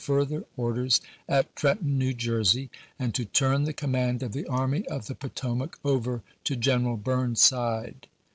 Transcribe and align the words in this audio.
further 0.03 0.43
orders 0.57 0.99
at 1.29 1.55
Trenton, 1.55 1.99
New 1.99 2.11
Jersey, 2.11 2.71
and 2.97 3.13
to 3.13 3.23
turn 3.23 3.65
the 3.65 3.73
command 3.73 4.23
of 4.23 4.31
the 4.31 4.47
Army 4.47 4.83
of 4.87 5.05
the 5.05 5.13
Potomac 5.13 5.77
over 5.85 6.23
to 6.43 6.55
voi. 6.55 6.57
*xix., 6.57 6.57
Part 6.57 6.57
II 6.57 6.57
General 6.57 6.97
Burnside. 6.97 8.07